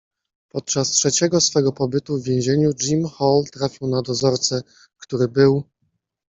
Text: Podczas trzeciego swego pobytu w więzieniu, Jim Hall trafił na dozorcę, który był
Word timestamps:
Podczas 0.49 0.91
trzeciego 0.91 1.41
swego 1.41 1.71
pobytu 1.71 2.17
w 2.19 2.23
więzieniu, 2.23 2.71
Jim 2.83 3.09
Hall 3.09 3.43
trafił 3.53 3.87
na 3.87 4.01
dozorcę, 4.01 4.61
który 4.99 5.27
był 5.27 5.63